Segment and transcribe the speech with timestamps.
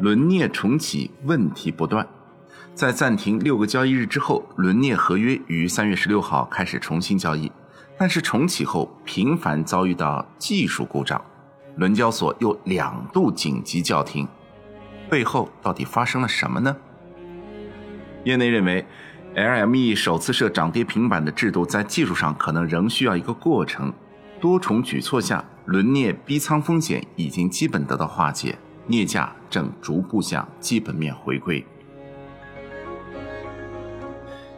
[0.00, 2.06] 轮镍重启问题不断。
[2.74, 7.52] 在暂停六个交易日之后，轮镍合约于三月十六号开始重新交易，
[7.98, 11.20] 但是重启后频繁遭遇到技术故障，
[11.76, 14.26] 伦交所又两度紧急叫停，
[15.10, 16.74] 背后到底发生了什么呢？
[18.24, 18.86] 业内认为
[19.34, 23.92] ，LME 首次设涨跌停板的制度在技术上可能仍需要一个过程，
[24.40, 28.58] 多重举措下，轮镍逼仓风险已经基本得到化解，
[28.90, 31.64] 镍价正逐步向基本面回归。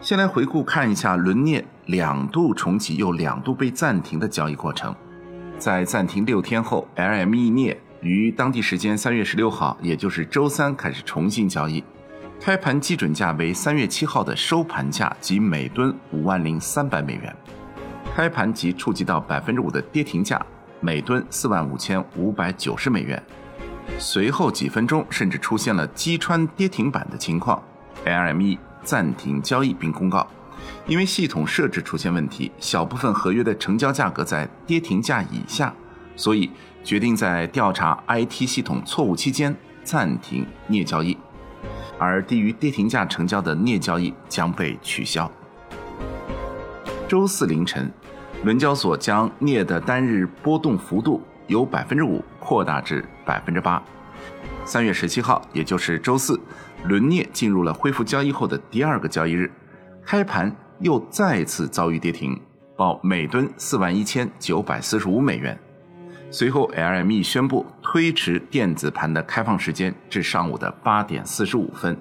[0.00, 4.94] 先来回顾看一下轮镍两度重启又两度被暂停的交易过程。
[5.58, 11.84] 在暂停六天后，LME 镍于当地时间三月十六号，也就是周三开始重新交易。
[12.40, 17.36] 开盘基准价为三月七号的收盘价即每吨五万零三百美元。
[18.14, 20.40] 开盘即触及到百分之五的跌停价，
[20.80, 23.22] 每吨四万五千五百九十美元。
[23.98, 27.62] 随后几分钟甚至出现了击穿跌停板的情况
[28.04, 28.58] ，LME。
[28.82, 30.26] 暂停交易并公告，
[30.86, 35.70] 因为系统设置出现问题，小部分合约的成交价格在跌停价以下，
[36.16, 36.50] 所以
[36.82, 41.14] 决定在调查 IT 系统错误期间暂停镍交易，
[41.98, 45.30] 而低于跌停价成交的镍交易将被取消。
[47.06, 47.92] 周四凌晨，
[48.44, 53.80] 伦交所将镍的单日波动幅度由百分之五扩大至百分之八。
[54.64, 56.40] 三月十七号，也就是周四。
[56.84, 59.52] 伦镍进入了恢复交易后的第二个交易日，
[60.02, 62.40] 开盘又再次遭遇跌停，
[62.74, 65.58] 报每吨四万一千九百四十五美元。
[66.30, 71.94] 随后，LME 宣布推迟电子盘的开放时间至上午的八点四十五分。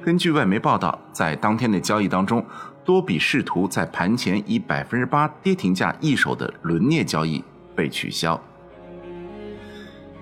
[0.00, 2.44] 根据外媒报道，在当天的交易当中，
[2.84, 7.42] 多笔试图在盘前以百分之八跌停价易手的伦镍交易
[7.74, 8.40] 被取消。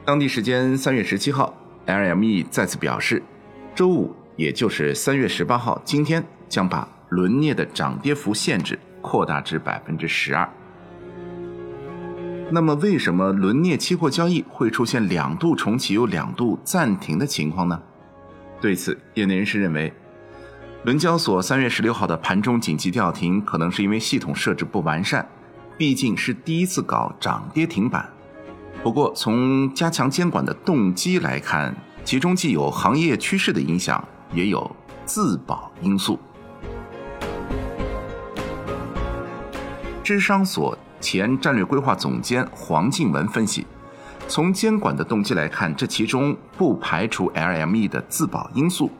[0.06, 1.54] 当地时间三月十七号
[1.86, 3.22] ，LME 再次表示。
[3.74, 10.46] 周五，也就是三月十八号，今天将把轮镍的涨跌幅限制扩大至百分之十二。
[12.50, 17.80] 那么，为什么轮镍期货交易会出现两度重启又两度暂停的情况呢？
[18.60, 19.90] 对此，业内人士认为，
[20.84, 25.26] 伦交所三月十六号的盘中紧急调停，可能是因为系统设置不完善，
[25.78, 28.06] 毕竟是第一次搞涨跌停板。
[28.84, 31.74] 不过，从加强监管的动机来看，
[32.04, 34.70] 其中既有行业趋势的影响，也有
[35.06, 36.18] 自保因素。
[40.02, 43.66] 智商所前战略规划总监黄静文分析，
[44.28, 48.90] 从监管的动机来看，这其中不排除 LME 的自保因素，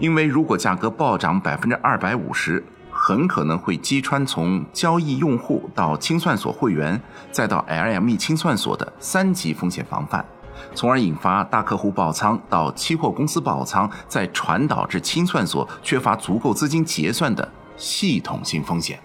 [0.00, 2.60] 因为如果价格暴涨百分之二百五十，
[3.06, 7.00] 很可能会击穿从交易用户到清算所会员
[7.30, 10.26] 再到 LME 清算所的三级风险防范。
[10.74, 18.98] 从而引发大客户爆仓到期货公司爆仓，再传导至清算所缺乏足够资金结算的系统性风险。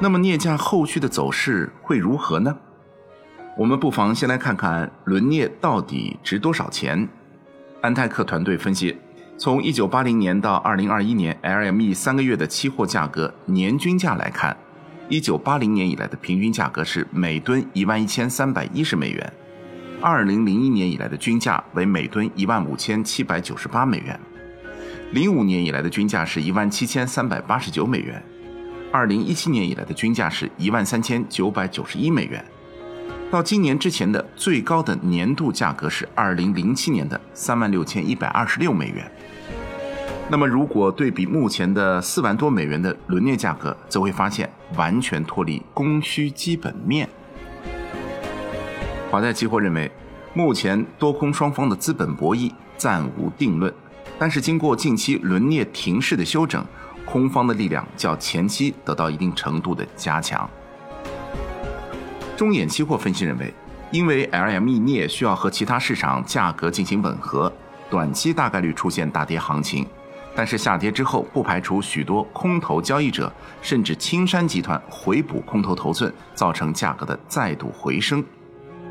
[0.00, 2.56] 那么镍价后续的走势会如何呢？
[3.56, 7.08] 我们不妨先来看看轮镍到底值多少钱。
[7.82, 8.94] 安泰克团队分析，
[9.40, 14.54] 从一九八零年到二零二一年 LME 三个月的期货价格年均价来看。
[15.08, 19.32] 一九八零年以来的平均价格是每吨一万一千三百一十美元，
[20.02, 24.20] 二零零一年以来的均价为每吨一万五千七百九十八美元，
[25.12, 28.22] 零五年以来的均价是一万七千三百八十九美元，
[28.92, 32.44] 二零一七年以来的均价是一万三千九百九十一美元，
[33.30, 39.08] 到今年之前的最高的年度价格是二零零七年的三万六千一百二十六美元。
[40.28, 47.08] 那么，如果对比目前的四万多美元的轮镍价格，则会发现完全脱离供需基本面。
[49.12, 49.90] 华泰期货认为，
[50.34, 53.72] 目前多空双方的资本博弈暂无定论，
[54.18, 56.64] 但是经过近期轮镍停市的休整，
[57.04, 60.48] 空方的力量较前期得到一定程度的加强。
[62.40, 63.52] 中眼期货分析认为，
[63.90, 67.52] 因为 LME 镍需要和其他市场价格进行吻合，
[67.90, 69.86] 短期大概率出现大跌行情。
[70.34, 78.24] 但是下跌之后，不排除许多空头交易者甚至青山集团回补空头头寸，造成价格的再度回升。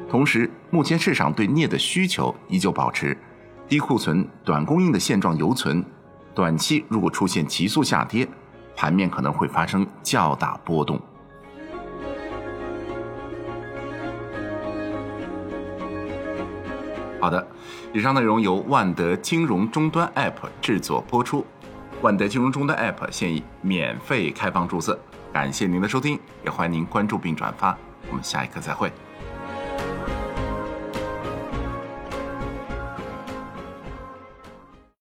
[0.08, 3.18] 同时，目前市场对镍的需求依旧保持
[3.68, 5.84] 低库存、短供应的现状犹存。
[6.36, 8.28] 短期如果出现急速下跌，
[8.76, 11.02] 盘面可能会发生较大波动。
[17.20, 17.46] 好的，
[17.94, 21.46] 以上内容由万德金融终端 App 制作播出。
[22.02, 24.98] 万德金融终端 App 现已免费开放注册，
[25.34, 27.78] 感谢您的收听，也欢迎您关注并转发。
[28.10, 28.90] 我们下一课再会。